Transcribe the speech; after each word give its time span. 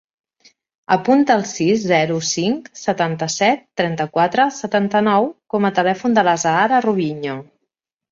Apunta 0.93 1.33
el 1.39 1.41
sis, 1.49 1.83
zero, 1.89 2.15
cinc, 2.29 2.71
setanta-set, 2.83 3.61
trenta-quatre, 3.81 4.47
setanta-nou 4.61 5.29
com 5.55 5.69
a 5.69 5.71
telèfon 5.81 6.17
de 6.17 6.25
l'Azahara 6.29 6.81
Rubiño. 6.87 7.37